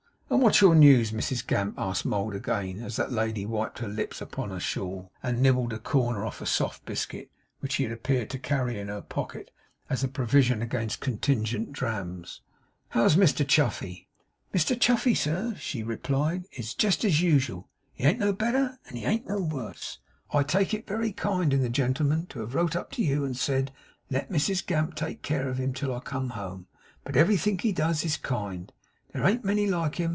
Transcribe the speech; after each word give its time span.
'And 0.33 0.41
what's 0.41 0.61
your 0.61 0.75
news, 0.75 1.11
Mrs 1.11 1.45
Gamp?' 1.45 1.77
asked 1.77 2.05
Mould 2.05 2.33
again, 2.33 2.81
as 2.81 2.95
that 2.95 3.11
lady 3.11 3.45
wiped 3.45 3.79
her 3.79 3.87
lips 3.89 4.21
upon 4.21 4.49
her 4.49 4.61
shawl, 4.61 5.11
and 5.21 5.41
nibbled 5.41 5.73
a 5.73 5.77
corner 5.77 6.25
off 6.25 6.39
a 6.39 6.45
soft 6.45 6.85
biscuit, 6.85 7.29
which 7.59 7.73
she 7.73 7.85
appeared 7.85 8.29
to 8.29 8.39
carry 8.39 8.79
in 8.79 8.87
her 8.87 9.01
pocket 9.01 9.51
as 9.89 10.05
a 10.05 10.07
provision 10.07 10.61
against 10.61 11.01
contingent 11.01 11.73
drams. 11.73 12.41
'How's 12.89 13.17
Mr 13.17 13.45
Chuffey?' 13.45 14.07
'Mr 14.53 14.79
Chuffey, 14.79 15.13
sir,' 15.15 15.53
she 15.59 15.83
replied, 15.83 16.45
'is 16.53 16.73
jest 16.73 17.03
as 17.03 17.21
usual; 17.21 17.67
he 17.91 18.05
an't 18.05 18.17
no 18.17 18.31
better 18.31 18.79
and 18.87 18.97
he 18.97 19.03
an't 19.03 19.27
no 19.27 19.41
worse. 19.41 19.99
I 20.31 20.43
take 20.43 20.73
it 20.73 20.87
very 20.87 21.11
kind 21.11 21.53
in 21.53 21.61
the 21.61 21.69
gentleman 21.69 22.27
to 22.27 22.39
have 22.39 22.55
wrote 22.55 22.75
up 22.77 22.91
to 22.91 23.03
you 23.03 23.25
and 23.25 23.35
said, 23.35 23.73
"let 24.09 24.31
Mrs 24.31 24.65
Gamp 24.65 24.95
take 24.95 25.23
care 25.23 25.49
of 25.49 25.57
him 25.57 25.73
till 25.73 25.93
I 25.93 25.99
come 25.99 26.29
home;" 26.29 26.67
but 27.03 27.17
ev'rythink 27.17 27.61
he 27.61 27.73
does 27.73 28.05
is 28.05 28.15
kind. 28.15 28.71
There 29.11 29.25
an't 29.25 29.43
a 29.43 29.45
many 29.45 29.67
like 29.67 29.95
him. 29.95 30.09